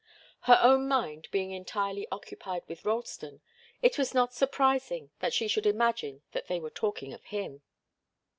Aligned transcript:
Her 0.49 0.57
own 0.63 0.87
mind 0.87 1.27
being 1.29 1.51
entirely 1.51 2.07
occupied 2.11 2.63
with 2.67 2.83
Ralston, 2.83 3.39
it 3.83 3.99
was 3.99 4.15
not 4.15 4.33
surprising 4.33 5.11
that 5.19 5.31
she 5.31 5.47
should 5.47 5.67
imagine 5.67 6.23
that 6.31 6.47
they 6.47 6.59
were 6.59 6.71
talking 6.71 7.13
of 7.13 7.25
him. 7.25 7.61